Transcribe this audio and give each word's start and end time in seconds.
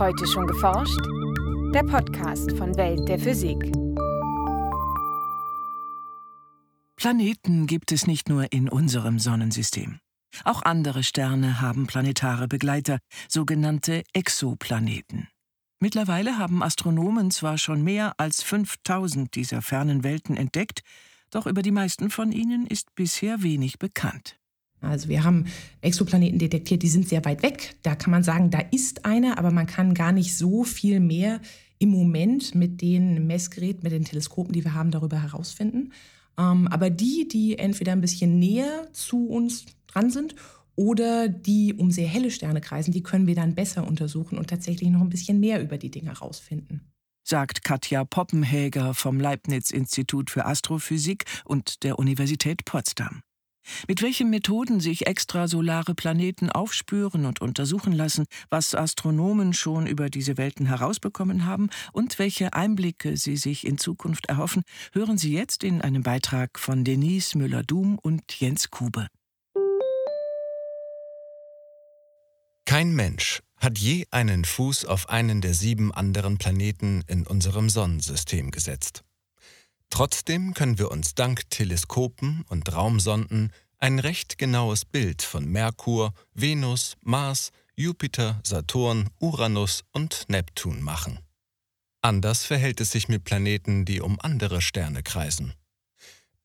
Heute 0.00 0.26
schon 0.26 0.46
geforscht? 0.46 0.98
Der 1.74 1.82
Podcast 1.82 2.56
von 2.56 2.74
Welt 2.78 3.06
der 3.06 3.18
Physik. 3.18 3.58
Planeten 6.96 7.66
gibt 7.66 7.92
es 7.92 8.06
nicht 8.06 8.30
nur 8.30 8.50
in 8.50 8.70
unserem 8.70 9.18
Sonnensystem. 9.18 10.00
Auch 10.44 10.62
andere 10.62 11.02
Sterne 11.02 11.60
haben 11.60 11.86
planetare 11.86 12.48
Begleiter, 12.48 12.98
sogenannte 13.28 14.02
Exoplaneten. 14.14 15.28
Mittlerweile 15.80 16.38
haben 16.38 16.62
Astronomen 16.62 17.30
zwar 17.30 17.58
schon 17.58 17.84
mehr 17.84 18.14
als 18.16 18.42
5000 18.42 19.34
dieser 19.34 19.60
fernen 19.60 20.02
Welten 20.02 20.34
entdeckt, 20.34 20.80
doch 21.30 21.46
über 21.46 21.60
die 21.60 21.72
meisten 21.72 22.08
von 22.08 22.32
ihnen 22.32 22.66
ist 22.66 22.94
bisher 22.94 23.42
wenig 23.42 23.78
bekannt. 23.78 24.39
Also 24.80 25.08
wir 25.08 25.24
haben 25.24 25.46
Exoplaneten 25.80 26.38
detektiert, 26.38 26.82
die 26.82 26.88
sind 26.88 27.08
sehr 27.08 27.24
weit 27.24 27.42
weg. 27.42 27.76
Da 27.82 27.94
kann 27.94 28.10
man 28.10 28.22
sagen, 28.22 28.50
da 28.50 28.60
ist 28.70 29.04
einer, 29.04 29.38
aber 29.38 29.50
man 29.50 29.66
kann 29.66 29.94
gar 29.94 30.12
nicht 30.12 30.36
so 30.36 30.64
viel 30.64 31.00
mehr 31.00 31.40
im 31.78 31.90
Moment 31.90 32.54
mit 32.54 32.80
den 32.80 33.26
Messgeräten, 33.26 33.82
mit 33.82 33.92
den 33.92 34.04
Teleskopen, 34.04 34.52
die 34.52 34.64
wir 34.64 34.74
haben, 34.74 34.90
darüber 34.90 35.22
herausfinden. 35.22 35.92
Ähm, 36.38 36.68
aber 36.68 36.90
die, 36.90 37.28
die 37.28 37.58
entweder 37.58 37.92
ein 37.92 38.00
bisschen 38.00 38.38
näher 38.38 38.88
zu 38.92 39.28
uns 39.28 39.66
dran 39.86 40.10
sind 40.10 40.34
oder 40.76 41.28
die 41.28 41.74
um 41.74 41.90
sehr 41.90 42.08
helle 42.08 42.30
Sterne 42.30 42.60
kreisen, 42.60 42.92
die 42.92 43.02
können 43.02 43.26
wir 43.26 43.34
dann 43.34 43.54
besser 43.54 43.86
untersuchen 43.86 44.38
und 44.38 44.48
tatsächlich 44.48 44.90
noch 44.90 45.00
ein 45.00 45.10
bisschen 45.10 45.40
mehr 45.40 45.62
über 45.62 45.78
die 45.78 45.90
Dinge 45.90 46.10
herausfinden 46.10 46.80
sagt 47.22 47.62
Katja 47.62 48.04
Poppenhäger 48.04 48.92
vom 48.92 49.20
Leibniz-Institut 49.20 50.30
für 50.30 50.46
Astrophysik 50.46 51.24
und 51.44 51.84
der 51.84 51.98
Universität 51.98 52.64
Potsdam. 52.64 53.22
Mit 53.88 54.02
welchen 54.02 54.30
Methoden 54.30 54.80
sich 54.80 55.06
extrasolare 55.06 55.94
Planeten 55.94 56.50
aufspüren 56.50 57.26
und 57.26 57.40
untersuchen 57.40 57.92
lassen, 57.92 58.26
was 58.48 58.74
Astronomen 58.74 59.52
schon 59.52 59.86
über 59.86 60.10
diese 60.10 60.36
Welten 60.36 60.66
herausbekommen 60.66 61.46
haben 61.46 61.70
und 61.92 62.18
welche 62.18 62.52
Einblicke 62.52 63.16
sie 63.16 63.36
sich 63.36 63.66
in 63.66 63.78
Zukunft 63.78 64.26
erhoffen, 64.26 64.62
hören 64.92 65.18
Sie 65.18 65.32
jetzt 65.32 65.64
in 65.64 65.80
einem 65.80 66.02
Beitrag 66.02 66.58
von 66.58 66.84
Denise 66.84 67.36
Müller-Dum 67.36 67.98
und 67.98 68.22
Jens 68.40 68.70
Kube. 68.70 69.06
Kein 72.64 72.94
Mensch 72.94 73.40
hat 73.56 73.78
je 73.78 74.06
einen 74.10 74.44
Fuß 74.44 74.84
auf 74.84 75.10
einen 75.10 75.40
der 75.40 75.54
sieben 75.54 75.92
anderen 75.92 76.38
Planeten 76.38 77.02
in 77.08 77.26
unserem 77.26 77.68
Sonnensystem 77.68 78.52
gesetzt. 78.52 79.02
Trotzdem 79.90 80.54
können 80.54 80.78
wir 80.78 80.90
uns 80.90 81.14
dank 81.14 81.50
Teleskopen 81.50 82.44
und 82.48 82.72
Raumsonden 82.72 83.52
ein 83.78 83.98
recht 83.98 84.38
genaues 84.38 84.84
Bild 84.84 85.22
von 85.22 85.46
Merkur, 85.46 86.14
Venus, 86.32 86.96
Mars, 87.02 87.50
Jupiter, 87.76 88.40
Saturn, 88.44 89.10
Uranus 89.18 89.82
und 89.92 90.26
Neptun 90.28 90.82
machen. 90.82 91.18
Anders 92.02 92.44
verhält 92.44 92.80
es 92.80 92.92
sich 92.92 93.08
mit 93.08 93.24
Planeten, 93.24 93.84
die 93.84 94.00
um 94.00 94.18
andere 94.20 94.62
Sterne 94.62 95.02
kreisen. 95.02 95.54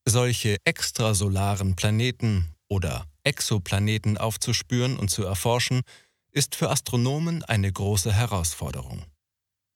Solche 0.04 0.58
extrasolaren 0.64 1.76
Planeten 1.76 2.54
oder 2.68 3.06
Exoplaneten 3.24 4.18
aufzuspüren 4.18 4.96
und 4.98 5.10
zu 5.10 5.24
erforschen, 5.24 5.82
ist 6.30 6.54
für 6.54 6.70
Astronomen 6.70 7.42
eine 7.44 7.72
große 7.72 8.12
Herausforderung. 8.12 9.04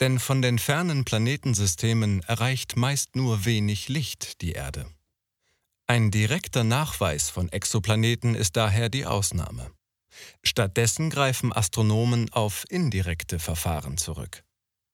Denn 0.00 0.18
von 0.18 0.40
den 0.40 0.58
fernen 0.58 1.04
Planetensystemen 1.04 2.22
erreicht 2.26 2.76
meist 2.76 3.16
nur 3.16 3.44
wenig 3.44 3.88
Licht 3.88 4.40
die 4.40 4.52
Erde. 4.52 4.86
Ein 5.86 6.10
direkter 6.10 6.64
Nachweis 6.64 7.28
von 7.28 7.50
Exoplaneten 7.50 8.34
ist 8.34 8.56
daher 8.56 8.88
die 8.88 9.04
Ausnahme. 9.04 9.70
Stattdessen 10.42 11.10
greifen 11.10 11.52
Astronomen 11.52 12.32
auf 12.32 12.64
indirekte 12.70 13.38
Verfahren 13.38 13.96
zurück. 13.96 14.42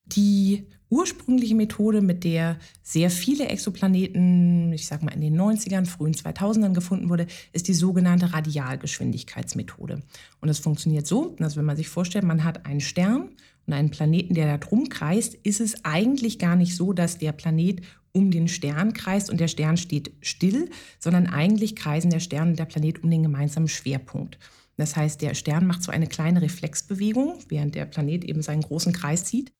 Die 0.06 0.66
ursprüngliche 0.88 1.54
Methode, 1.56 2.00
mit 2.00 2.22
der 2.22 2.58
sehr 2.82 3.10
viele 3.10 3.48
Exoplaneten, 3.48 4.72
ich 4.72 4.86
sag 4.86 5.02
mal 5.02 5.12
in 5.12 5.20
den 5.20 5.38
90ern, 5.38 5.84
frühen 5.84 6.14
2000ern 6.14 6.74
gefunden 6.74 7.08
wurde, 7.08 7.26
ist 7.52 7.66
die 7.66 7.74
sogenannte 7.74 8.32
Radialgeschwindigkeitsmethode. 8.32 10.02
Und 10.40 10.48
das 10.48 10.60
funktioniert 10.60 11.06
so, 11.06 11.34
dass 11.38 11.56
wenn 11.56 11.64
man 11.64 11.76
sich 11.76 11.88
vorstellt, 11.88 12.24
man 12.24 12.44
hat 12.44 12.66
einen 12.66 12.80
Stern 12.80 13.30
und 13.66 13.72
einen 13.72 13.90
Planeten, 13.90 14.34
der 14.34 14.46
da 14.46 14.58
drum 14.58 14.88
kreist, 14.88 15.34
ist 15.34 15.60
es 15.60 15.84
eigentlich 15.84 16.38
gar 16.38 16.56
nicht 16.56 16.76
so, 16.76 16.92
dass 16.92 17.18
der 17.18 17.32
Planet 17.32 17.82
um 18.12 18.30
den 18.30 18.48
Stern 18.48 18.92
kreist 18.94 19.28
und 19.28 19.40
der 19.40 19.48
Stern 19.48 19.76
steht 19.76 20.12
still, 20.22 20.70
sondern 20.98 21.26
eigentlich 21.26 21.76
kreisen 21.76 22.10
der 22.10 22.20
Stern 22.20 22.50
und 22.50 22.58
der 22.58 22.64
Planet 22.64 23.02
um 23.02 23.10
den 23.10 23.22
gemeinsamen 23.22 23.68
Schwerpunkt. 23.68 24.38
Das 24.76 24.96
heißt, 24.96 25.22
der 25.22 25.34
Stern 25.34 25.66
macht 25.66 25.82
so 25.82 25.90
eine 25.90 26.06
kleine 26.06 26.42
Reflexbewegung, 26.42 27.38
während 27.48 27.74
der 27.74 27.86
Planet 27.86 28.24
eben 28.24 28.42
seinen 28.42 28.62
großen 28.62 28.92
Kreis 28.92 29.24
zieht 29.24 29.52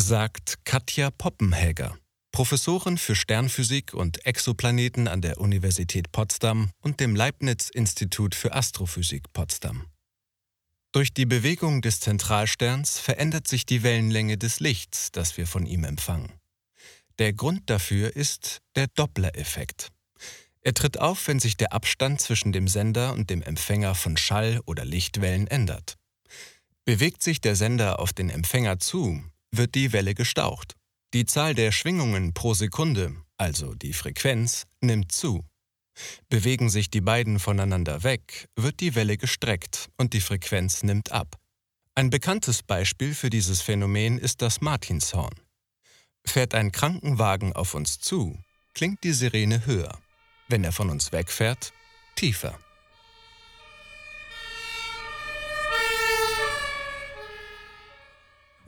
sagt 0.00 0.64
Katja 0.64 1.10
Poppenhäger, 1.10 1.96
Professorin 2.32 2.98
für 2.98 3.14
Sternphysik 3.14 3.94
und 3.94 4.26
Exoplaneten 4.26 5.08
an 5.08 5.20
der 5.20 5.40
Universität 5.40 6.12
Potsdam 6.12 6.70
und 6.82 7.00
dem 7.00 7.14
Leibniz-Institut 7.14 8.34
für 8.34 8.52
Astrophysik 8.54 9.32
Potsdam. 9.32 9.86
Durch 10.94 11.12
die 11.12 11.26
Bewegung 11.26 11.82
des 11.82 11.98
Zentralsterns 11.98 13.00
verändert 13.00 13.48
sich 13.48 13.66
die 13.66 13.82
Wellenlänge 13.82 14.38
des 14.38 14.60
Lichts, 14.60 15.10
das 15.10 15.36
wir 15.36 15.48
von 15.48 15.66
ihm 15.66 15.82
empfangen. 15.82 16.32
Der 17.18 17.32
Grund 17.32 17.68
dafür 17.68 18.14
ist 18.14 18.60
der 18.76 18.86
Doppler-Effekt. 18.86 19.88
Er 20.60 20.72
tritt 20.72 21.00
auf, 21.00 21.26
wenn 21.26 21.40
sich 21.40 21.56
der 21.56 21.72
Abstand 21.72 22.20
zwischen 22.20 22.52
dem 22.52 22.68
Sender 22.68 23.12
und 23.12 23.28
dem 23.28 23.42
Empfänger 23.42 23.96
von 23.96 24.16
Schall- 24.16 24.60
oder 24.66 24.84
Lichtwellen 24.84 25.48
ändert. 25.48 25.96
Bewegt 26.84 27.24
sich 27.24 27.40
der 27.40 27.56
Sender 27.56 27.98
auf 27.98 28.12
den 28.12 28.30
Empfänger 28.30 28.78
zu, 28.78 29.20
wird 29.50 29.74
die 29.74 29.92
Welle 29.92 30.14
gestaucht. 30.14 30.76
Die 31.12 31.26
Zahl 31.26 31.56
der 31.56 31.72
Schwingungen 31.72 32.34
pro 32.34 32.54
Sekunde, 32.54 33.16
also 33.36 33.74
die 33.74 33.94
Frequenz, 33.94 34.62
nimmt 34.80 35.10
zu. 35.10 35.44
Bewegen 36.28 36.70
sich 36.70 36.90
die 36.90 37.00
beiden 37.00 37.38
voneinander 37.38 38.02
weg, 38.02 38.48
wird 38.56 38.80
die 38.80 38.94
Welle 38.94 39.16
gestreckt 39.16 39.88
und 39.96 40.12
die 40.12 40.20
Frequenz 40.20 40.82
nimmt 40.82 41.12
ab. 41.12 41.36
Ein 41.94 42.10
bekanntes 42.10 42.62
Beispiel 42.62 43.14
für 43.14 43.30
dieses 43.30 43.60
Phänomen 43.60 44.18
ist 44.18 44.42
das 44.42 44.60
Martinshorn. 44.60 45.34
Fährt 46.26 46.54
ein 46.54 46.72
Krankenwagen 46.72 47.52
auf 47.52 47.74
uns 47.74 48.00
zu, 48.00 48.38
klingt 48.74 49.04
die 49.04 49.12
Sirene 49.12 49.66
höher. 49.66 49.98
Wenn 50.48 50.64
er 50.64 50.72
von 50.72 50.90
uns 50.90 51.12
wegfährt, 51.12 51.72
tiefer. 52.16 52.58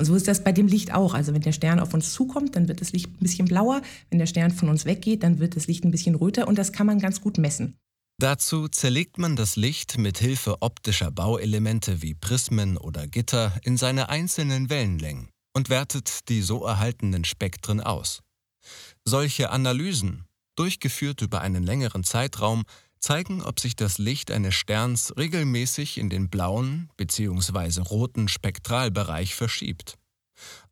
Und 0.07 0.13
so 0.13 0.15
ist 0.15 0.29
das 0.29 0.45
bei 0.45 0.53
dem 0.53 0.69
Licht 0.69 0.95
auch. 0.95 1.15
Also 1.15 1.35
wenn 1.35 1.41
der 1.43 1.51
Stern 1.51 1.81
auf 1.81 1.93
uns 1.93 2.13
zukommt, 2.13 2.55
dann 2.55 2.69
wird 2.69 2.81
das 2.81 2.93
Licht 2.93 3.11
ein 3.11 3.19
bisschen 3.19 3.49
blauer. 3.49 3.83
Wenn 4.09 4.21
der 4.21 4.27
Stern 4.27 4.53
von 4.53 4.69
uns 4.69 4.85
weggeht, 4.85 5.25
dann 5.25 5.41
wird 5.41 5.57
das 5.57 5.67
Licht 5.67 5.83
ein 5.83 5.91
bisschen 5.91 6.15
röter 6.15 6.47
und 6.47 6.57
das 6.57 6.73
kann 6.73 6.87
man 6.87 7.01
ganz 7.01 7.21
gut 7.21 7.39
messen. 7.39 7.75
Dazu 8.21 8.69
zerlegt 8.69 9.19
man 9.19 9.35
das 9.35 9.57
Licht 9.57 9.99
mit 9.99 10.19
Hilfe 10.19 10.63
optischer 10.63 11.11
Bauelemente 11.11 12.03
wie 12.03 12.15
Prismen 12.15 12.77
oder 12.77 13.09
Gitter 13.09 13.59
in 13.65 13.77
seine 13.77 14.09
einzelnen 14.09 14.71
Wellenlängen 14.71 15.29
und 15.57 15.71
wertet 15.71 16.29
die 16.29 16.41
so 16.41 16.65
erhaltenen 16.65 17.25
Spektren 17.25 17.81
aus. 17.81 18.23
Solche 19.05 19.51
Analysen, 19.51 20.25
durchgeführt 20.55 21.21
über 21.21 21.41
einen 21.41 21.65
längeren 21.65 22.05
Zeitraum, 22.05 22.63
zeigen, 23.01 23.43
ob 23.43 23.61
sich 23.61 23.77
das 23.77 23.99
Licht 23.99 24.31
eines 24.31 24.55
Sterns 24.55 25.17
regelmäßig 25.17 25.99
in 25.99 26.11
den 26.11 26.29
blauen 26.29 26.91
bzw. 26.97 27.81
roten 27.81 28.29
Spektralbereich 28.29 29.35
verschiebt. 29.35 29.99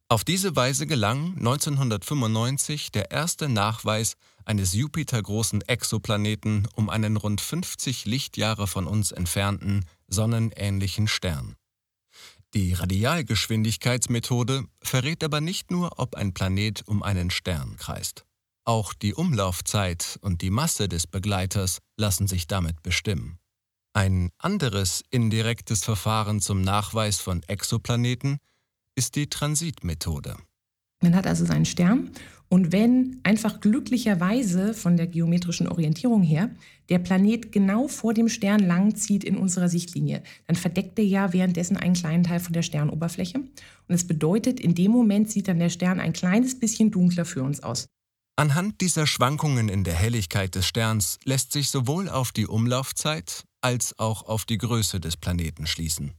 Auf 0.09 0.23
diese 0.23 0.55
Weise 0.55 0.87
gelang 0.87 1.35
1995 1.39 2.93
der 2.93 3.11
erste 3.11 3.49
Nachweis 3.49 4.15
eines 4.45 4.75
Jupiter-großen 4.75 5.63
Exoplaneten 5.63 6.69
um 6.75 6.91
einen 6.91 7.17
rund 7.17 7.41
50 7.41 8.05
Lichtjahre 8.05 8.67
von 8.67 8.87
uns 8.87 9.13
entfernten 9.13 9.87
sonnenähnlichen 10.07 11.09
Stern. 11.09 11.57
Die 12.53 12.75
Radialgeschwindigkeitsmethode 12.75 14.65
verrät 14.81 15.25
aber 15.25 15.41
nicht 15.41 15.71
nur, 15.71 15.99
ob 15.99 16.15
ein 16.15 16.35
Planet 16.35 16.87
um 16.87 17.03
einen 17.03 17.31
Stern 17.31 17.77
kreist. 17.77 18.25
Auch 18.67 18.95
die 18.95 19.13
Umlaufzeit 19.13 20.19
und 20.23 20.41
die 20.41 20.51
Masse 20.51 20.89
des 20.89 21.07
Begleiters 21.07 21.81
lassen 21.99 22.27
sich 22.27 22.47
damit 22.47 22.83
bestimmen. 22.83 23.39
Ein 23.93 24.31
anderes 24.39 25.03
indirektes 25.11 25.85
Verfahren 25.85 26.41
zum 26.41 26.63
Nachweis 26.63 27.21
von 27.21 27.43
Exoplaneten 27.43 28.39
ist 28.97 29.17
die 29.17 29.29
Transitmethode. 29.29 30.37
Man 31.03 31.15
hat 31.15 31.27
also 31.27 31.45
seinen 31.45 31.67
Stern 31.67 32.11
und 32.49 32.73
wenn 32.73 33.21
einfach 33.23 33.61
glücklicherweise 33.61 34.73
von 34.73 34.97
der 34.97 35.09
geometrischen 35.09 35.69
Orientierung 35.69 36.23
her 36.23 36.51
der 36.89 37.01
Planet 37.01 37.53
genau 37.53 37.89
vor 37.89 38.15
dem 38.15 38.31
Stern 38.31 38.61
langzieht 38.61 39.25
in 39.25 39.37
unserer 39.37 39.69
Sichtlinie, 39.69 40.23
dann 40.47 40.57
verdeckt 40.57 40.99
er 40.99 41.05
ja 41.05 41.33
währenddessen 41.35 41.77
einen 41.77 41.95
kleinen 41.95 42.25
Teil 42.25 42.41
von 42.41 42.55
der 42.55 42.63
Sternoberfläche. 42.63 43.39
Und 43.39 43.95
es 43.95 44.07
bedeutet, 44.07 44.59
in 44.59 44.75
dem 44.75 44.93
Moment 44.93 45.31
sieht 45.31 45.49
dann 45.49 45.59
der 45.59 45.69
Stern 45.69 46.01
ein 46.01 46.15
kleines 46.15 46.59
bisschen 46.59 46.91
dunkler 46.91 47.27
für 47.27 47.43
uns 47.43 47.63
aus. 47.63 47.87
Anhand 48.37 48.81
dieser 48.81 49.07
Schwankungen 49.07 49.69
in 49.69 49.85
der 49.85 49.95
Helligkeit 49.95 50.57
des 50.57 50.67
Sterns 50.67 51.19
lässt 51.25 51.53
sich 51.53 51.71
sowohl 51.71 52.09
auf 52.09 52.33
die 52.33 52.49
Umlaufzeit 52.49 53.45
als 53.61 53.97
auch 54.01 54.25
auf 54.25 54.45
die 54.45 54.59
Größe 54.59 54.99
des 54.99 55.17
Planeten 55.17 55.69
schließen. 55.69 56.15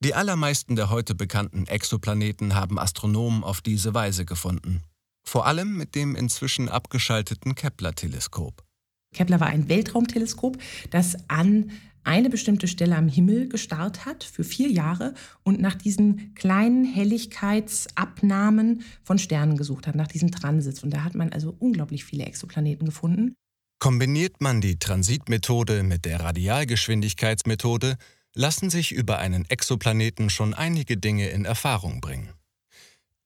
Die 0.00 0.14
allermeisten 0.14 0.76
der 0.76 0.90
heute 0.90 1.14
bekannten 1.14 1.66
Exoplaneten 1.66 2.54
haben 2.54 2.78
Astronomen 2.78 3.42
auf 3.42 3.62
diese 3.62 3.94
Weise 3.94 4.26
gefunden. 4.26 4.82
Vor 5.22 5.46
allem 5.46 5.76
mit 5.76 5.94
dem 5.94 6.14
inzwischen 6.14 6.68
abgeschalteten 6.68 7.54
Kepler-Teleskop. 7.54 8.62
Kepler 9.14 9.40
war 9.40 9.48
ein 9.48 9.68
Weltraumteleskop, 9.68 10.58
das 10.90 11.16
an 11.28 11.72
eine 12.04 12.30
bestimmte 12.30 12.68
Stelle 12.68 12.96
am 12.96 13.08
Himmel 13.08 13.48
gestarrt 13.48 14.06
hat 14.06 14.24
für 14.24 14.44
vier 14.44 14.70
Jahre 14.70 15.14
und 15.42 15.60
nach 15.60 15.74
diesen 15.74 16.34
kleinen 16.34 16.84
Helligkeitsabnahmen 16.84 18.82
von 19.02 19.18
Sternen 19.18 19.56
gesucht 19.56 19.86
hat, 19.86 19.94
nach 19.94 20.08
diesem 20.08 20.30
Transits. 20.30 20.82
Und 20.82 20.90
da 20.90 21.04
hat 21.04 21.14
man 21.14 21.32
also 21.32 21.54
unglaublich 21.58 22.04
viele 22.04 22.24
Exoplaneten 22.24 22.86
gefunden. 22.86 23.34
Kombiniert 23.78 24.40
man 24.40 24.60
die 24.60 24.78
Transitmethode 24.78 25.82
mit 25.82 26.04
der 26.04 26.20
Radialgeschwindigkeitsmethode, 26.20 27.96
lassen 28.34 28.70
sich 28.70 28.92
über 28.92 29.18
einen 29.18 29.44
Exoplaneten 29.46 30.30
schon 30.30 30.54
einige 30.54 30.96
Dinge 30.96 31.28
in 31.30 31.44
Erfahrung 31.44 32.00
bringen. 32.00 32.30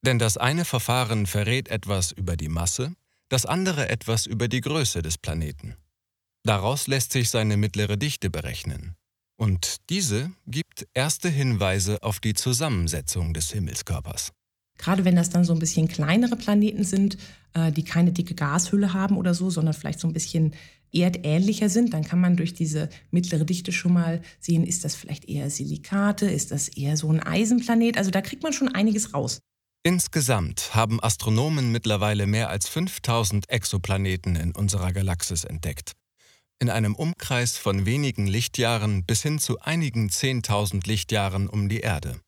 Denn 0.02 0.18
das 0.18 0.36
eine 0.36 0.64
Verfahren 0.64 1.26
verrät 1.26 1.68
etwas 1.68 2.12
über 2.12 2.36
die 2.36 2.48
Masse, 2.48 2.94
das 3.28 3.46
andere 3.46 3.88
etwas 3.88 4.26
über 4.26 4.48
die 4.48 4.60
Größe 4.60 5.02
des 5.02 5.18
Planeten. 5.18 5.76
Daraus 6.46 6.88
lässt 6.88 7.12
sich 7.12 7.30
seine 7.30 7.56
mittlere 7.56 7.96
Dichte 7.96 8.28
berechnen. 8.28 8.96
Und 9.36 9.78
diese 9.88 10.30
gibt 10.46 10.86
erste 10.92 11.30
Hinweise 11.30 12.02
auf 12.02 12.20
die 12.20 12.34
Zusammensetzung 12.34 13.32
des 13.32 13.50
Himmelskörpers. 13.50 14.30
Gerade 14.76 15.06
wenn 15.06 15.16
das 15.16 15.30
dann 15.30 15.44
so 15.44 15.54
ein 15.54 15.58
bisschen 15.58 15.88
kleinere 15.88 16.36
Planeten 16.36 16.84
sind, 16.84 17.16
äh, 17.54 17.72
die 17.72 17.84
keine 17.84 18.12
dicke 18.12 18.34
Gashülle 18.34 18.92
haben 18.92 19.16
oder 19.16 19.32
so, 19.32 19.48
sondern 19.48 19.72
vielleicht 19.72 20.00
so 20.00 20.06
ein 20.06 20.12
bisschen 20.12 20.54
erdähnlicher 20.92 21.70
sind, 21.70 21.94
dann 21.94 22.04
kann 22.04 22.20
man 22.20 22.36
durch 22.36 22.52
diese 22.52 22.90
mittlere 23.10 23.46
Dichte 23.46 23.72
schon 23.72 23.94
mal 23.94 24.20
sehen, 24.38 24.66
ist 24.66 24.84
das 24.84 24.94
vielleicht 24.94 25.24
eher 25.24 25.48
Silikate, 25.48 26.26
ist 26.26 26.50
das 26.50 26.68
eher 26.68 26.98
so 26.98 27.10
ein 27.10 27.20
Eisenplanet. 27.20 27.96
Also 27.96 28.10
da 28.10 28.20
kriegt 28.20 28.42
man 28.42 28.52
schon 28.52 28.68
einiges 28.68 29.14
raus. 29.14 29.40
Insgesamt 29.82 30.74
haben 30.74 31.02
Astronomen 31.02 31.72
mittlerweile 31.72 32.26
mehr 32.26 32.50
als 32.50 32.68
5000 32.68 33.48
Exoplaneten 33.48 34.36
in 34.36 34.54
unserer 34.54 34.92
Galaxis 34.92 35.44
entdeckt 35.44 35.94
in 36.60 36.70
einem 36.70 36.94
Umkreis 36.94 37.56
von 37.56 37.86
wenigen 37.86 38.26
Lichtjahren 38.26 39.04
bis 39.04 39.22
hin 39.22 39.38
zu 39.38 39.60
einigen 39.60 40.10
Zehntausend 40.10 40.86
Lichtjahren 40.86 41.48
um 41.48 41.68
die 41.68 41.80
Erde. 41.80 42.20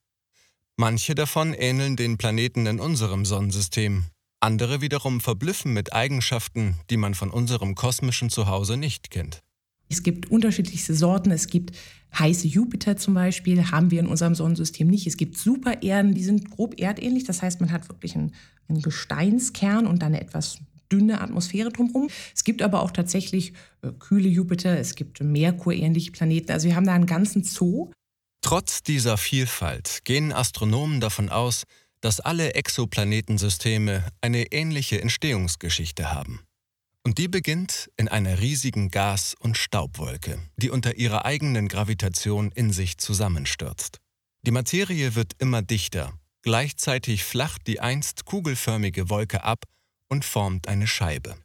Manche 0.77 1.15
davon 1.15 1.55
ähneln 1.55 1.97
den 1.97 2.19
Planeten 2.19 2.67
in 2.67 2.81
unserem 2.81 3.25
Sonnensystem, 3.25 4.05
andere 4.41 4.81
wiederum 4.81 5.21
verblüffen 5.21 5.73
mit 5.73 5.93
Eigenschaften, 5.93 6.77
die 6.91 6.99
man 6.99 7.15
von 7.15 7.31
unserem 7.31 7.75
kosmischen 7.75 8.29
Zuhause 8.29 8.77
nicht 8.77 9.11
kennt. 9.11 9.43
Es 9.89 10.03
gibt 10.03 10.31
unterschiedlichste 10.31 10.95
Sorten. 10.95 11.31
Es 11.31 11.47
gibt 11.47 11.77
heiße 12.19 12.47
Jupiter 12.47 12.97
zum 12.97 13.15
Beispiel, 13.15 13.71
haben 13.71 13.91
wir 13.91 14.01
in 14.01 14.07
unserem 14.07 14.35
Sonnensystem 14.35 14.89
nicht. 14.89 15.07
Es 15.07 15.17
gibt 15.17 15.39
Supererden, 15.39 16.15
die 16.15 16.25
sind 16.25 16.51
grob 16.51 16.81
erdähnlich. 16.81 17.25
Das 17.25 17.43
heißt, 17.43 17.61
man 17.61 17.71
hat 17.71 17.89
wirklich 17.89 18.15
einen, 18.15 18.35
einen 18.69 18.83
Gesteinskern 18.83 19.87
und 19.87 20.03
dann 20.03 20.15
etwas 20.15 20.59
dünne 20.93 21.21
Atmosphäre 21.21 21.71
drumherum. 21.71 22.09
Es 22.35 22.45
gibt 22.45 22.63
aber 22.63 22.83
auch 22.83 22.91
tatsächlich 22.91 23.53
äh, 23.83 23.91
kühle 23.99 24.29
Jupiter, 24.29 24.79
es 24.79 24.95
gibt 24.95 25.21
Merkur-ähnliche 25.21 26.13
Planeten. 26.13 26.53
Also 26.53 26.69
wir 26.69 26.77
haben 26.77 26.87
da 26.87 26.95
einen 26.95 27.07
ganzen 27.07 27.45
Zoo. 27.45 27.91
Trotz 28.43 28.83
dieser 28.83 29.17
Vielfalt 29.17 30.01
gehen 30.05 30.33
Astronomen 30.33 31.01
davon 31.01 31.29
aus, 31.29 31.65
dass 32.01 32.21
alle 32.21 32.55
Exoplanetensysteme 32.55 34.05
eine 34.21 34.53
ähnliche 34.53 35.01
Entstehungsgeschichte 35.01 36.13
haben. 36.13 36.41
Und 37.03 37.19
die 37.19 37.29
beginnt 37.29 37.89
in 37.97 38.09
einer 38.09 38.41
riesigen 38.41 38.91
Gas- 38.91 39.35
und 39.39 39.57
Staubwolke, 39.57 40.39
die 40.57 40.71
unter 40.71 40.97
ihrer 40.97 41.25
eigenen 41.25 41.69
Gravitation 41.69 42.51
in 42.53 42.73
sich 42.73 42.99
zusammenstürzt. 42.99 43.99
Die 44.43 44.51
Materie 44.51 45.15
wird 45.15 45.33
immer 45.39 45.63
dichter, 45.63 46.13
gleichzeitig 46.43 47.25
flacht 47.25 47.67
die 47.67 47.81
einst 47.81 48.25
kugelförmige 48.25 49.09
Wolke 49.09 49.45
ab 49.45 49.65
und 50.09 50.25
formt 50.25 50.69
eine 50.69 50.87
Scheibe. 50.87 51.37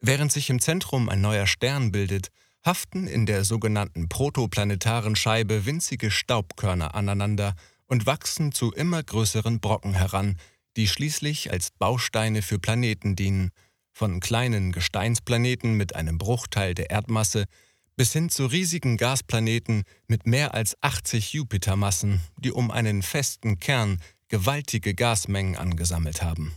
Während 0.00 0.32
sich 0.32 0.50
im 0.50 0.60
Zentrum 0.60 1.08
ein 1.08 1.20
neuer 1.20 1.46
Stern 1.46 1.92
bildet, 1.92 2.28
haften 2.64 3.06
in 3.06 3.26
der 3.26 3.44
sogenannten 3.44 4.08
protoplanetaren 4.08 5.16
Scheibe 5.16 5.66
winzige 5.66 6.10
Staubkörner 6.10 6.94
aneinander 6.94 7.54
und 7.86 8.06
wachsen 8.06 8.52
zu 8.52 8.72
immer 8.72 9.02
größeren 9.02 9.60
Brocken 9.60 9.94
heran, 9.94 10.36
die 10.76 10.86
schließlich 10.86 11.50
als 11.50 11.70
Bausteine 11.70 12.42
für 12.42 12.58
Planeten 12.58 13.16
dienen, 13.16 13.50
von 13.92 14.20
kleinen 14.20 14.70
Gesteinsplaneten 14.70 15.74
mit 15.74 15.96
einem 15.96 16.18
Bruchteil 16.18 16.74
der 16.74 16.90
Erdmasse 16.90 17.46
bis 17.96 18.12
hin 18.12 18.30
zu 18.30 18.46
riesigen 18.46 18.96
Gasplaneten 18.96 19.82
mit 20.06 20.24
mehr 20.24 20.54
als 20.54 20.80
80 20.82 21.32
Jupitermassen, 21.32 22.20
die 22.38 22.52
um 22.52 22.70
einen 22.70 23.02
festen 23.02 23.58
Kern 23.58 24.00
gewaltige 24.28 24.94
Gasmengen 24.94 25.56
angesammelt 25.56 26.22
haben. 26.22 26.54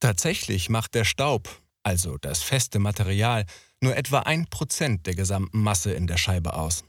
Tatsächlich 0.00 0.68
macht 0.68 0.94
der 0.94 1.04
Staub, 1.04 1.48
also 1.82 2.18
das 2.18 2.42
feste 2.42 2.78
Material, 2.78 3.44
nur 3.80 3.96
etwa 3.96 4.20
ein 4.20 4.46
Prozent 4.46 5.06
der 5.06 5.14
gesamten 5.14 5.60
Masse 5.60 5.92
in 5.92 6.06
der 6.06 6.16
Scheibe 6.16 6.54
aus. 6.54 6.84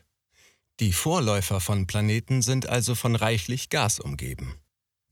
Die 0.79 0.93
Vorläufer 0.93 1.59
von 1.59 1.87
Planeten 1.87 2.41
sind 2.41 2.69
also 2.69 2.95
von 2.95 3.15
reichlich 3.15 3.69
Gas 3.69 3.99
umgeben. 3.99 4.55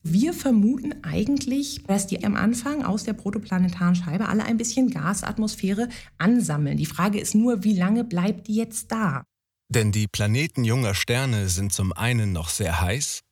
Wir 0.04 0.34
vermuten 0.34 1.04
eigentlich, 1.04 1.84
dass 1.86 2.08
die 2.08 2.24
am 2.24 2.36
Anfang 2.36 2.86
aus 2.86 3.04
der 3.04 3.14
protoplanetaren 3.14 3.96
Scheibe 3.96 4.30
alle 4.30 4.46
ein 4.46 4.58
bisschen 4.58 4.90
Gasatmosphäre 4.90 5.90
ansammeln. 6.18 6.78
Die 6.78 6.86
Frage 6.86 7.20
ist 7.20 7.36
nur, 7.36 7.64
wie 7.64 7.78
lange 7.78 8.04
bleibt 8.04 8.48
die 8.48 8.56
jetzt 8.56 8.92
da? 8.92 9.24
Denn 9.70 9.92
die 9.92 10.08
Planeten 10.08 10.64
junger 10.64 10.96
Sterne 10.96 11.50
sind 11.50 11.74
zum 11.74 11.92
einen 11.92 12.32
noch 12.32 12.48
sehr 12.48 12.80
heiß 12.80 13.24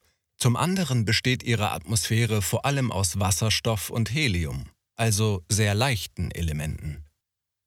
zum 0.45 0.57
anderen 0.57 1.05
besteht 1.05 1.41
ihre 1.41 1.71
Atmosphäre 1.71 2.43
vor 2.43 2.67
allem 2.67 2.91
aus 2.91 3.19
Wasserstoff 3.19 3.89
und 3.89 4.13
Helium, 4.13 4.65
also 4.95 5.43
sehr 5.49 5.73
leichten 5.73 6.29
Elementen. 6.29 7.03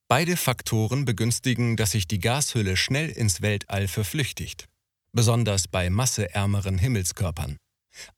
Beide 0.06 0.36
Faktoren 0.36 1.04
begünstigen, 1.04 1.76
dass 1.76 1.90
sich 1.90 2.06
die 2.06 2.20
Gashülle 2.20 2.76
schnell 2.76 3.08
ins 3.08 3.42
Weltall 3.42 3.88
verflüchtigt, 3.88 4.68
besonders 5.12 5.66
bei 5.66 5.90
masseärmeren 5.90 6.78
Himmelskörpern. 6.78 7.56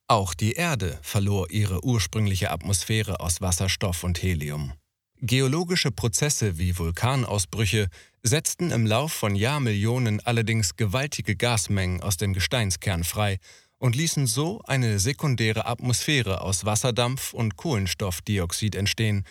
Auch 0.09 0.35
die 0.35 0.53
Erde 0.53 0.99
verlor 1.01 1.51
ihre 1.51 1.83
ursprüngliche 1.83 2.51
Atmosphäre 2.51 3.21
aus 3.21 3.41
Wasserstoff 3.41 4.05
und 4.05 4.23
Helium. 4.23 4.75
Geologische 5.23 5.91
Prozesse 5.91 6.59
wie 6.59 6.77
Vulkanausbrüche 6.77 7.89
setzten 8.23 8.73
im 8.73 8.85
Lauf 8.85 9.15
von 9.15 9.35
Jahrmillionen 9.35 10.21
allerdings 10.21 10.77
gewaltige 10.77 11.35
Gasmengen 11.35 12.03
aus 12.03 12.19
dem 12.19 12.35
Gesteinskern 12.35 13.05
frei 13.05 13.39
und 13.81 13.97
ließen 13.97 14.27
so 14.29 14.61
eine 14.67 15.01
sekundäre 15.01 15.67
Atmosphäre 15.67 16.43
aus 16.43 16.65
Wasserdampf 16.65 17.33
und 17.33 17.57
Kohlenstoffdioxid 17.57 18.77
entstehen, 18.77 19.25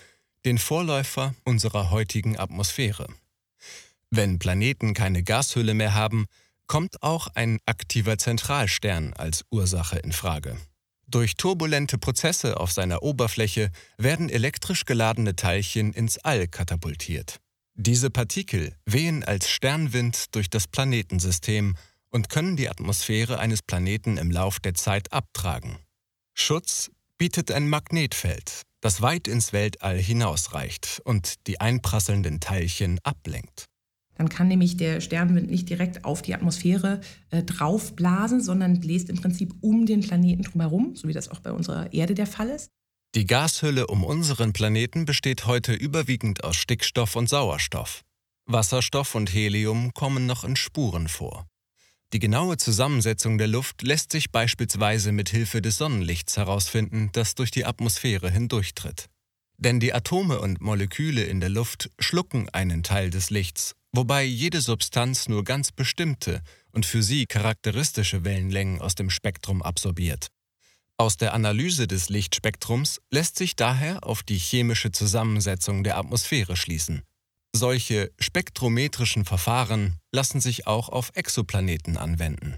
den 0.43 0.57
Vorläufer 0.57 1.35
unserer 1.45 1.91
heutigen 1.91 2.37
Atmosphäre. 2.37 3.07
Wenn 4.09 4.39
Planeten 4.39 4.93
keine 4.93 5.23
Gashülle 5.23 5.75
mehr 5.75 5.93
haben, 5.93 6.25
kommt 6.65 7.03
auch 7.03 7.27
ein 7.35 7.59
aktiver 7.65 8.17
Zentralstern 8.17 9.13
als 9.13 9.45
Ursache 9.51 9.99
in 9.99 10.11
Frage. 10.11 10.57
Durch 11.07 11.35
turbulente 11.35 11.97
Prozesse 11.97 12.59
auf 12.59 12.71
seiner 12.71 13.03
Oberfläche 13.03 13.71
werden 13.97 14.29
elektrisch 14.29 14.85
geladene 14.85 15.35
Teilchen 15.35 15.93
ins 15.93 16.17
All 16.19 16.47
katapultiert. 16.47 17.39
Diese 17.75 18.09
Partikel 18.09 18.75
wehen 18.85 19.23
als 19.23 19.49
Sternwind 19.49 20.35
durch 20.35 20.49
das 20.49 20.67
Planetensystem 20.67 21.75
und 22.11 22.29
können 22.29 22.55
die 22.55 22.69
Atmosphäre 22.69 23.39
eines 23.39 23.61
Planeten 23.61 24.17
im 24.17 24.31
Lauf 24.31 24.59
der 24.59 24.73
Zeit 24.73 25.11
abtragen. 25.11 25.77
Schutz 26.33 26.91
bietet 27.17 27.51
ein 27.51 27.67
Magnetfeld, 27.67 28.63
das 28.81 29.01
weit 29.01 29.27
ins 29.27 29.53
Weltall 29.53 29.97
hinausreicht 29.97 31.01
und 31.03 31.47
die 31.47 31.59
einprasselnden 31.59 32.39
Teilchen 32.39 32.99
ablenkt. 33.03 33.65
Dann 34.15 34.27
kann 34.27 34.49
nämlich 34.49 34.75
der 34.75 34.99
Sternwind 34.99 35.49
nicht 35.49 35.69
direkt 35.69 36.03
auf 36.03 36.21
die 36.21 36.35
Atmosphäre 36.35 36.99
äh, 37.29 37.41
draufblasen, 37.41 38.41
sondern 38.41 38.81
bläst 38.81 39.09
im 39.09 39.15
Prinzip 39.15 39.53
um 39.61 39.85
den 39.85 40.01
Planeten 40.01 40.43
drumherum, 40.43 40.95
so 40.95 41.07
wie 41.07 41.13
das 41.13 41.29
auch 41.29 41.39
bei 41.39 41.53
unserer 41.53 41.93
Erde 41.93 42.15
der 42.15 42.27
Fall 42.27 42.49
ist. 42.49 42.69
Die 43.15 43.25
Gashülle 43.25 43.87
um 43.87 44.03
unseren 44.03 44.51
Planeten 44.51 45.05
besteht 45.05 45.45
heute 45.45 45.73
überwiegend 45.73 46.43
aus 46.43 46.57
Stickstoff 46.57 47.15
und 47.15 47.29
Sauerstoff. 47.29 48.01
Wasserstoff 48.45 49.15
und 49.15 49.33
Helium 49.33 49.93
kommen 49.93 50.25
noch 50.25 50.43
in 50.43 50.55
Spuren 50.55 51.07
vor. 51.07 51.47
Die 52.11 52.19
genaue 52.19 52.57
Zusammensetzung 52.57 53.37
der 53.37 53.47
Luft 53.47 53.83
lässt 53.83 54.11
sich 54.11 54.31
beispielsweise 54.31 55.11
mit 55.11 55.29
Hilfe 55.29 55.61
des 55.61 55.77
Sonnenlichts 55.77 56.37
herausfinden, 56.37 57.09
das 57.11 57.35
durch 57.35 57.51
die 57.51 57.65
Atmosphäre 57.65 58.31
hindurchtritt. 58.31 59.09
Denn 59.57 59.79
die 59.79 59.93
Atome 59.93 60.39
und 60.39 60.59
Moleküle 60.59 61.23
in 61.23 61.39
der 61.39 61.49
Luft 61.49 61.91
schlucken 61.99 62.49
einen 62.49 62.81
Teil 62.81 63.11
des 63.11 63.29
Lichts, 63.29 63.75
wobei 63.91 64.23
jede 64.23 64.61
Substanz 64.61 65.29
nur 65.29 65.43
ganz 65.43 65.71
bestimmte 65.71 66.41
und 66.71 66.87
für 66.87 67.03
sie 67.03 67.27
charakteristische 67.27 68.23
Wellenlängen 68.23 68.81
aus 68.81 68.95
dem 68.95 69.11
Spektrum 69.11 69.61
absorbiert. 69.61 70.29
Aus 70.97 71.15
der 71.15 71.35
Analyse 71.35 71.87
des 71.87 72.09
Lichtspektrums 72.09 72.99
lässt 73.11 73.37
sich 73.37 73.55
daher 73.55 74.03
auf 74.03 74.23
die 74.23 74.37
chemische 74.37 74.91
Zusammensetzung 74.91 75.83
der 75.83 75.97
Atmosphäre 75.97 76.55
schließen. 76.55 77.03
Solche 77.55 78.11
spektrometrischen 78.19 79.25
Verfahren 79.25 79.98
lassen 80.11 80.39
sich 80.39 80.67
auch 80.67 80.89
auf 80.89 81.11
Exoplaneten 81.15 81.97
anwenden. 81.97 82.57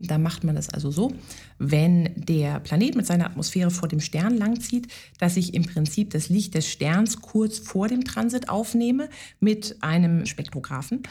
Da 0.00 0.16
macht 0.16 0.44
man 0.44 0.54
das 0.54 0.68
also 0.68 0.92
so, 0.92 1.12
wenn 1.58 2.10
der 2.14 2.60
Planet 2.60 2.94
mit 2.94 3.06
seiner 3.06 3.26
Atmosphäre 3.26 3.70
vor 3.70 3.88
dem 3.88 4.00
Stern 4.00 4.36
langzieht, 4.36 4.86
dass 5.18 5.36
ich 5.36 5.54
im 5.54 5.64
Prinzip 5.64 6.10
das 6.10 6.28
Licht 6.28 6.54
des 6.54 6.70
Sterns 6.70 7.20
kurz 7.20 7.58
vor 7.58 7.88
dem 7.88 8.04
Transit 8.04 8.48
aufnehme 8.48 9.08
mit 9.40 9.76
einem 9.80 10.24
Spektrographen. 10.24 11.02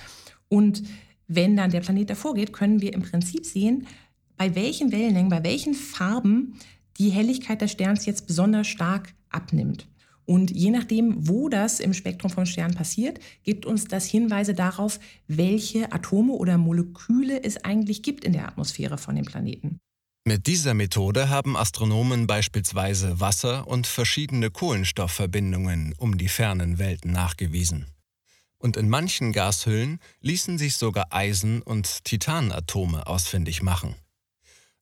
Und 0.48 0.84
wenn 1.28 1.58
dann 1.58 1.72
der 1.72 1.82
Planet 1.82 2.10
davor 2.10 2.34
geht, 2.34 2.54
können 2.54 2.80
wir 2.80 2.94
im 2.94 3.02
Prinzip 3.02 3.46
sehen, 3.46 3.88
bei 4.38 4.56
welchen 4.56 4.94
Wellenlängen, 4.94 5.30
bei 5.30 5.44
welchen 5.44 5.74
Farben 5.74 6.54
die 6.98 7.10
Helligkeit 7.10 7.62
des 7.62 7.72
Sterns 7.72 8.06
jetzt 8.06 8.26
besonders 8.28 8.68
stark 8.68 9.14
abnimmt. 9.30 9.88
Und 10.30 10.52
je 10.52 10.72
nachdem, 10.72 11.26
wo 11.26 11.48
das 11.48 11.80
im 11.80 11.94
Spektrum 11.94 12.30
von 12.30 12.46
Sternen 12.46 12.76
passiert, 12.76 13.20
gibt 13.44 13.66
uns 13.66 13.86
das 13.86 14.06
Hinweise 14.06 14.54
darauf, 14.54 15.00
welche 15.28 15.94
Atome 15.94 16.34
oder 16.34 16.58
Moleküle 16.58 17.42
es 17.42 17.64
eigentlich 17.64 18.04
gibt 18.04 18.26
in 18.26 18.34
der 18.34 18.46
Atmosphäre 18.46 18.98
von 18.98 19.16
dem 19.16 19.24
Planeten. 19.24 19.80
Mit 20.26 20.46
dieser 20.46 20.74
Methode 20.74 21.30
haben 21.30 21.56
Astronomen 21.56 22.28
beispielsweise 22.28 23.22
Wasser 23.22 23.66
und 23.68 23.88
verschiedene 23.88 24.52
Kohlenstoffverbindungen 24.52 25.94
um 25.98 26.18
die 26.18 26.28
fernen 26.28 26.78
Welten 26.78 27.14
nachgewiesen. 27.14 27.86
Und 28.58 28.76
in 28.76 28.90
manchen 28.90 29.32
Gashüllen 29.32 30.00
ließen 30.20 30.58
sich 30.58 30.76
sogar 30.76 31.14
Eisen- 31.14 31.62
und 31.62 32.04
Titanatome 32.04 33.08
ausfindig 33.08 33.62
machen. 33.62 33.96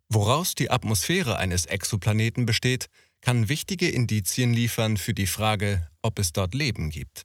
Woraus 0.09 0.55
die 0.55 0.71
Atmosphäre 0.71 1.37
eines 1.37 1.67
Exoplaneten 1.67 2.47
besteht, 2.47 2.89
kann 3.25 3.49
wichtige 3.49 3.89
Indizien 3.89 4.53
liefern 4.53 4.97
für 4.97 5.15
die 5.15 5.25
Frage, 5.25 5.87
ob 6.03 6.19
es 6.19 6.31
dort 6.31 6.53
Leben 6.53 6.91
gibt. 6.91 7.23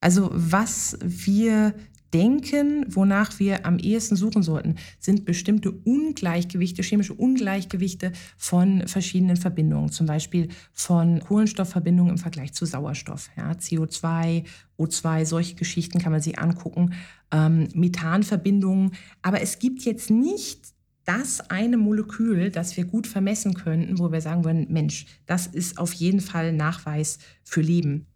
Also 0.00 0.30
was 0.32 0.96
wir 1.02 1.74
denken, 2.14 2.86
wonach 2.88 3.38
wir 3.40 3.66
am 3.66 3.78
ehesten 3.78 4.14
suchen 4.14 4.44
sollten, 4.44 4.76
sind 5.00 5.24
bestimmte 5.24 5.72
Ungleichgewichte, 5.72 6.82
chemische 6.82 7.14
Ungleichgewichte 7.14 8.12
von 8.36 8.86
verschiedenen 8.86 9.36
Verbindungen, 9.36 9.90
zum 9.90 10.06
Beispiel 10.06 10.48
von 10.72 11.18
Kohlenstoffverbindungen 11.18 12.12
im 12.12 12.18
Vergleich 12.18 12.52
zu 12.52 12.64
Sauerstoff. 12.64 13.28
Ja, 13.36 13.50
CO2, 13.50 14.44
O2, 14.78 15.24
solche 15.24 15.56
Geschichten 15.56 15.98
kann 15.98 16.12
man 16.12 16.22
sich 16.22 16.38
angucken, 16.38 16.94
ähm, 17.32 17.68
Methanverbindungen. 17.74 18.92
Aber 19.22 19.40
es 19.40 19.58
gibt 19.58 19.82
jetzt 19.82 20.10
nicht 20.10 20.60
das 21.10 21.40
eine 21.50 21.76
Molekül, 21.76 22.50
das 22.50 22.76
wir 22.76 22.84
gut 22.84 23.08
vermessen 23.08 23.54
könnten, 23.54 23.98
wo 23.98 24.12
wir 24.12 24.20
sagen 24.20 24.44
würden, 24.44 24.66
Mensch, 24.70 25.06
das 25.26 25.48
ist 25.48 25.76
auf 25.76 25.92
jeden 25.92 26.20
Fall 26.20 26.52
Nachweis 26.52 27.18
für 27.42 27.62
Leben. 27.62 28.06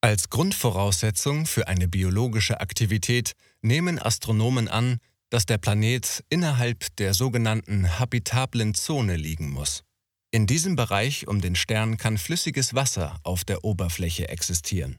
Als 0.00 0.30
Grundvoraussetzung 0.30 1.46
für 1.46 1.68
eine 1.68 1.86
biologische 1.86 2.60
Aktivität 2.60 3.34
nehmen 3.62 4.00
Astronomen 4.00 4.66
an, 4.66 4.98
dass 5.28 5.46
der 5.46 5.58
Planet 5.58 6.24
innerhalb 6.28 6.96
der 6.96 7.14
sogenannten 7.14 8.00
habitablen 8.00 8.74
Zone 8.74 9.14
liegen 9.14 9.50
muss. 9.50 9.84
In 10.32 10.48
diesem 10.48 10.74
Bereich 10.74 11.28
um 11.28 11.40
den 11.40 11.54
Stern 11.54 11.98
kann 11.98 12.18
flüssiges 12.18 12.74
Wasser 12.74 13.20
auf 13.22 13.44
der 13.44 13.62
Oberfläche 13.62 14.28
existieren. 14.28 14.96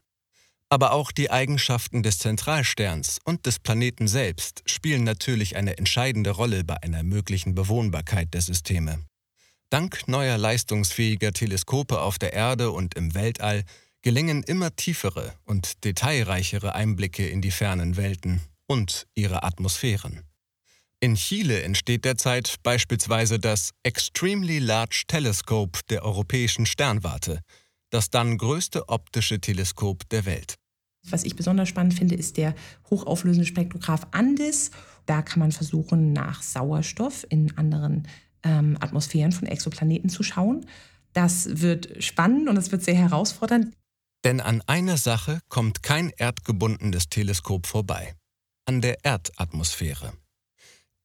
Aber 0.72 0.92
auch 0.92 1.12
die 1.12 1.30
Eigenschaften 1.30 2.02
des 2.02 2.18
Zentralsterns 2.18 3.18
und 3.26 3.44
des 3.44 3.58
Planeten 3.58 4.08
selbst 4.08 4.62
spielen 4.64 5.04
natürlich 5.04 5.54
eine 5.54 5.76
entscheidende 5.76 6.30
Rolle 6.30 6.64
bei 6.64 6.82
einer 6.82 7.02
möglichen 7.02 7.54
Bewohnbarkeit 7.54 8.32
der 8.32 8.40
Systeme. 8.40 9.04
Dank 9.68 10.08
neuer 10.08 10.38
leistungsfähiger 10.38 11.34
Teleskope 11.34 12.00
auf 12.00 12.18
der 12.18 12.32
Erde 12.32 12.70
und 12.70 12.94
im 12.94 13.14
Weltall 13.14 13.64
gelingen 14.00 14.42
immer 14.44 14.74
tiefere 14.74 15.34
und 15.44 15.84
detailreichere 15.84 16.74
Einblicke 16.74 17.28
in 17.28 17.42
die 17.42 17.50
fernen 17.50 17.98
Welten 17.98 18.40
und 18.66 19.06
ihre 19.14 19.42
Atmosphären. 19.42 20.22
In 21.00 21.16
Chile 21.16 21.64
entsteht 21.64 22.06
derzeit 22.06 22.54
beispielsweise 22.62 23.38
das 23.38 23.72
Extremely 23.82 24.58
Large 24.58 25.02
Telescope 25.06 25.80
der 25.90 26.02
Europäischen 26.02 26.64
Sternwarte, 26.64 27.40
das 27.90 28.08
dann 28.08 28.38
größte 28.38 28.88
optische 28.88 29.38
Teleskop 29.38 30.08
der 30.08 30.24
Welt. 30.24 30.56
Was 31.10 31.24
ich 31.24 31.36
besonders 31.36 31.68
spannend 31.68 31.94
finde, 31.94 32.14
ist 32.14 32.36
der 32.36 32.54
hochauflösende 32.90 33.46
Spektrograph 33.46 34.06
Andes. 34.12 34.70
Da 35.06 35.22
kann 35.22 35.40
man 35.40 35.52
versuchen, 35.52 36.12
nach 36.12 36.42
Sauerstoff 36.42 37.26
in 37.28 37.56
anderen 37.56 38.06
ähm, 38.44 38.76
Atmosphären 38.80 39.32
von 39.32 39.48
Exoplaneten 39.48 40.08
zu 40.08 40.22
schauen. 40.22 40.66
Das 41.12 41.60
wird 41.60 42.02
spannend 42.02 42.48
und 42.48 42.56
es 42.56 42.72
wird 42.72 42.82
sehr 42.82 42.94
herausfordernd. 42.94 43.74
Denn 44.24 44.40
an 44.40 44.62
einer 44.66 44.96
Sache 44.96 45.40
kommt 45.48 45.82
kein 45.82 46.10
erdgebundenes 46.10 47.08
Teleskop 47.08 47.66
vorbei. 47.66 48.14
An 48.66 48.80
der 48.80 49.04
Erdatmosphäre. 49.04 50.12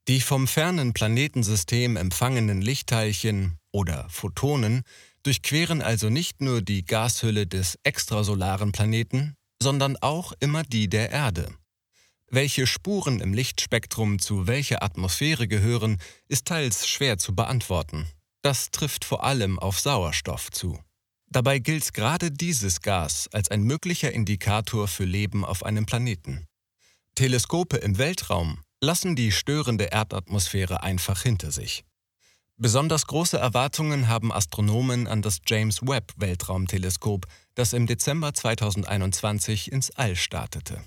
Die 0.08 0.22
vom 0.22 0.48
fernen 0.48 0.94
Planetensystem 0.94 1.98
empfangenen 1.98 2.62
Lichtteilchen 2.62 3.58
oder 3.74 4.08
Photonen 4.10 4.84
durchqueren 5.24 5.82
also 5.82 6.10
nicht 6.10 6.40
nur 6.40 6.62
die 6.62 6.86
Gashülle 6.86 7.48
des 7.48 7.78
extrasolaren 7.84 8.72
Planeten, 8.72 9.36
sondern 9.62 9.98
auch 9.98 10.34
immer 10.40 10.64
die 10.64 10.90
der 10.90 11.12
Erde. 11.12 11.54
Welche 12.30 12.68
Spuren 12.68 13.22
im 13.22 13.34
Lichtspektrum 13.34 14.20
zu 14.20 14.48
welcher 14.48 14.84
Atmosphäre 14.84 15.48
gehören, 15.48 16.02
ist 16.28 16.46
teils 16.46 16.88
schwer 16.88 17.18
zu 17.18 17.34
beantworten. 17.34 18.06
Das 18.42 18.70
trifft 18.72 19.06
vor 19.06 19.24
allem 19.24 19.60
auf 19.60 19.80
Sauerstoff 19.80 20.52
zu. 20.52 20.80
Dabei 21.30 21.60
gilt 21.60 21.94
gerade 21.94 22.32
dieses 22.32 22.82
Gas 22.82 23.30
als 23.32 23.50
ein 23.50 23.64
möglicher 23.64 24.12
Indikator 24.12 24.88
für 24.88 25.06
Leben 25.06 25.44
auf 25.44 25.64
einem 25.64 25.86
Planeten. 25.86 26.48
Teleskope 27.16 27.78
im 27.78 27.98
Weltraum 27.98 28.62
lassen 28.82 29.16
die 29.16 29.32
störende 29.32 29.86
Erdatmosphäre 29.86 30.84
einfach 30.84 31.22
hinter 31.22 31.52
sich. 31.52 31.84
Besonders 32.60 33.06
große 33.06 33.38
Erwartungen 33.38 34.08
haben 34.08 34.32
Astronomen 34.32 35.06
an 35.06 35.22
das 35.22 35.42
James 35.46 35.84
Webb 35.84 36.14
Weltraumteleskop, 36.18 37.28
das 37.54 37.72
im 37.72 37.86
Dezember 37.86 38.34
2021 38.34 39.72
ins 39.72 39.92
All 39.92 40.16
startete. 40.16 40.82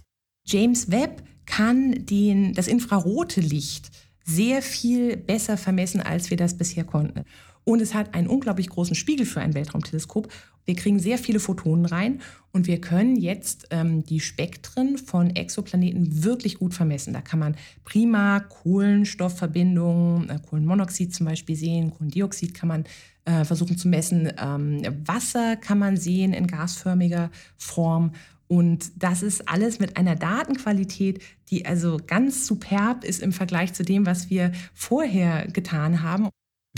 James 0.45 0.91
Webb 0.91 1.23
kann 1.47 2.07
den, 2.07 2.55
das 2.55 2.67
infrarote 2.67 3.41
Licht 3.41 3.93
sehr 4.25 4.63
viel 4.63 5.17
besser 5.17 5.57
vermessen, 5.57 6.01
als 6.01 6.31
wir 6.31 6.37
das 6.37 6.57
bisher 6.57 6.83
konnten. 6.83 7.25
Und 7.63 7.81
es 7.81 7.95
hat 7.95 8.15
einen 8.15 8.27
unglaublich 8.27 8.69
großen 8.69 8.97
Spiegel 8.97 9.25
für 9.25 9.41
ein 9.41 9.55
Weltraumteleskop. 9.55 10.27
Wir 10.71 10.77
kriegen 10.77 11.01
sehr 11.01 11.19
viele 11.19 11.41
Photonen 11.41 11.85
rein 11.85 12.21
und 12.53 12.69
wir 12.69 12.81
können 12.81 13.17
jetzt 13.17 13.67
ähm, 13.73 14.05
die 14.05 14.21
Spektren 14.21 14.99
von 14.99 15.35
Exoplaneten 15.35 16.23
wirklich 16.23 16.61
gut 16.61 16.75
vermessen. 16.75 17.13
Da 17.13 17.21
kann 17.21 17.41
man 17.41 17.57
prima 17.83 18.39
Kohlenstoffverbindungen, 18.39 20.31
äh, 20.31 20.39
Kohlenmonoxid 20.49 21.13
zum 21.13 21.27
Beispiel 21.27 21.57
sehen, 21.57 21.91
Kohlendioxid 21.91 22.55
kann 22.55 22.69
man 22.69 22.85
äh, 23.25 23.45
versuchen 23.45 23.79
zu 23.79 23.89
messen, 23.89 24.33
ähm, 24.41 24.83
Wasser 25.07 25.57
kann 25.57 25.81
man 25.81 25.97
sehen 25.97 26.33
in 26.33 26.47
gasförmiger 26.47 27.33
Form. 27.57 28.13
Und 28.47 28.93
das 28.95 29.23
ist 29.23 29.49
alles 29.49 29.81
mit 29.81 29.97
einer 29.97 30.15
Datenqualität, 30.15 31.21
die 31.51 31.67
also 31.67 31.97
ganz 32.07 32.47
superb 32.47 33.03
ist 33.03 33.23
im 33.23 33.33
Vergleich 33.33 33.73
zu 33.73 33.83
dem, 33.83 34.07
was 34.07 34.31
wir 34.31 34.53
vorher 34.73 35.49
getan 35.49 36.03
haben. 36.05 36.29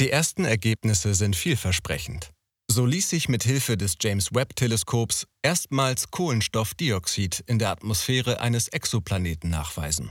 Die 0.01 0.09
ersten 0.09 0.47
Ergebnisse 0.47 1.13
sind 1.13 1.37
vielversprechend. 1.37 2.33
So 2.75 2.87
ließ 2.87 3.11
sich 3.11 3.29
mit 3.29 3.45
Hilfe 3.45 3.77
des 3.77 3.97
James 4.01 4.33
Webb 4.33 4.57
Teleskops 4.57 5.27
erstmals 5.43 6.11
Kohlenstoffdioxid 6.11 7.45
in 7.47 7.59
der 7.59 7.69
Atmosphäre 7.69 8.41
eines 8.41 8.69
Exoplaneten 8.69 9.51
nachweisen. 9.51 10.11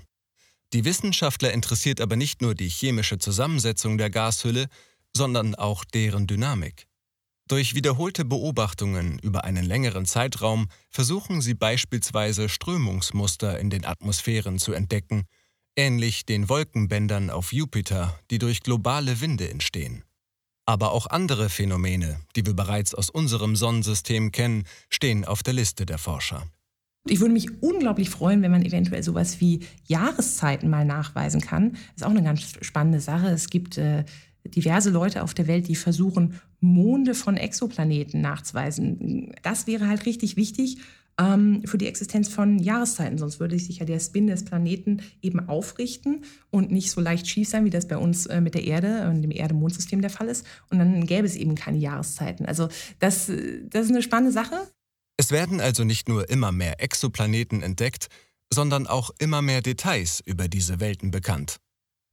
Die 0.72 0.86
Wissenschaftler 0.86 1.53
interessiert 1.53 2.00
aber 2.00 2.15
nicht 2.15 2.44
nur 2.44 2.53
die 2.53 2.70
chemische 2.70 3.18
Zusammensetzung 3.18 3.98
der 3.98 4.12
Gashülle, 4.12 4.68
sondern 5.12 5.56
auch 5.56 5.84
deren 5.84 6.27
Dynamik. 6.27 6.86
Durch 7.48 7.74
wiederholte 7.74 8.25
Beobachtungen 8.25 9.18
über 9.18 9.44
einen 9.44 9.65
längeren 9.65 10.06
Zeitraum 10.06 10.68
versuchen 10.91 11.41
sie 11.41 11.56
beispielsweise 11.56 12.48
Strömungsmuster 12.48 13.60
in 13.60 13.72
den 13.72 13.86
Atmosphären 13.86 14.60
zu 14.60 14.74
entdecken 14.74 15.25
ähnlich 15.75 16.25
den 16.27 16.50
Wolkenbändern 16.50 17.30
auf 17.32 17.53
Jupiter, 17.53 18.20
die 18.30 18.38
durch 18.38 18.62
globale 18.62 19.22
Winde 19.22 19.50
entstehen. 19.50 20.03
Aber 20.65 20.91
auch 20.91 21.08
andere 21.08 21.50
Phänomene, 21.50 22.20
die 22.36 22.46
wir 22.46 22.53
bereits 22.53 22.94
aus 22.94 23.10
unserem 23.10 23.56
Sonnensystem 23.56 24.32
kennen, 24.32 24.65
stehen 24.89 25.25
auf 25.25 25.44
der 25.44 25.53
Liste 25.53 25.86
der 25.86 25.98
Forscher. 25.98 26.44
Ich 27.08 27.20
würde 27.20 27.34
mich 27.34 27.62
unglaublich 27.62 28.10
freuen, 28.12 28.44
wenn 28.44 28.51
man 28.51 28.63
eventuell 28.63 29.01
sowas 29.01 29.41
wie 29.41 29.62
Jahreszeiten 29.88 30.70
mal 30.70 30.86
nachweisen 30.86 31.41
kann. 31.41 31.72
Das 31.72 31.82
ist 31.98 32.03
auch 32.03 32.12
eine 32.12 32.24
ganz 32.24 32.41
spannende 32.62 33.00
Sache. 33.00 33.27
Es 33.27 33.50
gibt 33.50 33.80
äh, 33.80 34.06
diverse 34.46 34.91
Leute 34.91 35.24
auf 35.24 35.34
der 35.34 35.48
Welt, 35.48 35.68
die 35.68 35.75
versuchen, 35.75 36.39
Monde 36.60 37.15
von 37.15 37.38
Exoplaneten 37.38 38.22
nachzuweisen. 38.22 39.34
Das 39.41 39.65
wäre 39.65 39.88
halt 39.88 40.06
richtig 40.06 40.36
wichtig, 40.36 40.77
ähm, 41.22 41.62
für 41.66 41.78
die 41.78 41.88
Existenz 41.88 42.30
von 42.30 42.58
Jahreszeiten. 42.58 43.18
Sonst 43.18 43.40
würde 43.40 43.58
sich 43.60 43.78
ja 43.78 43.86
der 43.86 44.00
Spin 44.00 44.28
des 44.28 44.44
Planeten 44.44 45.01
eben 45.22 45.48
aufrichten 45.48 46.25
und 46.50 46.72
nicht 46.72 46.90
so 46.90 47.00
leicht 47.00 47.28
schief 47.28 47.48
sein, 47.48 47.63
wie 47.66 47.70
das 47.70 47.88
bei 47.88 47.98
uns 47.98 48.25
äh, 48.25 48.42
mit 48.42 48.56
der 48.56 48.63
Erde 48.63 49.08
und 49.10 49.22
dem 49.22 49.32
Erde-Mondsystem 49.32 50.01
der 50.01 50.10
Fall 50.10 50.28
ist. 50.28 50.46
Und 50.70 50.80
dann 50.80 51.06
gäbe 51.06 51.28
es 51.28 51.36
eben 51.36 51.56
keine 51.56 51.78
Jahreszeiten. 51.78 52.46
Also 52.46 52.70
das, 53.00 53.28
das 53.28 53.86
ist 53.86 53.92
eine 53.92 54.01
spannende 54.01 54.32
Sache. 54.32 54.68
Es 55.18 55.32
werden 55.32 55.62
also 55.62 55.84
nicht 55.84 56.10
nur 56.10 56.30
immer 56.30 56.51
mehr 56.51 56.82
Exoplaneten 56.82 57.62
entdeckt, 57.62 58.08
sondern 58.51 58.88
auch 58.88 59.12
immer 59.20 59.42
mehr 59.42 59.62
Details 59.62 60.22
über 60.25 60.48
diese 60.48 60.80
Welten 60.80 61.12
bekannt. 61.12 61.58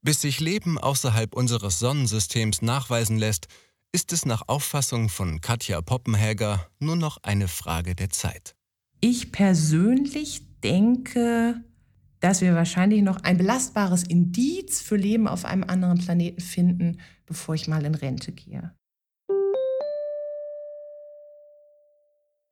Bis 0.02 0.20
sich 0.20 0.38
Leben 0.40 0.78
außerhalb 0.78 1.34
unseres 1.34 1.78
Sonnensystems 1.78 2.62
nachweisen 2.62 3.16
lässt, 3.16 3.46
ist 3.92 4.12
es 4.12 4.26
nach 4.26 4.42
Auffassung 4.46 5.08
von 5.08 5.40
Katja 5.40 5.80
Poppenhäger 5.80 6.68
nur 6.78 6.96
noch 6.96 7.16
eine 7.22 7.48
Frage 7.48 7.94
der 7.94 8.10
Zeit. 8.10 8.57
Ich 9.00 9.30
persönlich 9.30 10.42
denke, 10.62 11.62
dass 12.20 12.40
wir 12.40 12.54
wahrscheinlich 12.54 13.02
noch 13.02 13.22
ein 13.22 13.38
belastbares 13.38 14.02
Indiz 14.02 14.80
für 14.80 14.96
Leben 14.96 15.28
auf 15.28 15.44
einem 15.44 15.62
anderen 15.62 15.98
Planeten 15.98 16.40
finden, 16.40 17.00
bevor 17.24 17.54
ich 17.54 17.68
mal 17.68 17.84
in 17.84 17.94
Rente 17.94 18.32
gehe. 18.32 18.74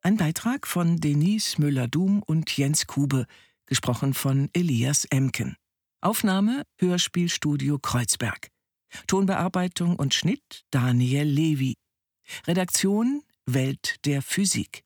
Ein 0.03 0.17
Beitrag 0.17 0.69
von 0.69 0.99
Denise 0.99 1.59
Müller-Dum 1.59 2.23
und 2.23 2.57
Jens 2.57 2.87
Kube, 2.87 3.27
gesprochen 3.67 4.15
von 4.15 4.49
Elias 4.53 5.05
Emken. 5.07 5.57
Aufnahme 6.01 6.63
Hörspielstudio 6.79 7.81
Kreuzberg. 7.81 8.47
Tonbearbeitung 9.09 9.97
und 9.97 10.15
Schnitt 10.15 10.65
Daniel 10.71 11.27
Levy. 11.27 11.75
Redaktion 12.47 13.23
Welt 13.47 13.97
der 14.05 14.23
Physik. 14.23 14.86